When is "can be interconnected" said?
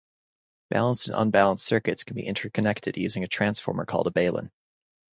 2.03-2.97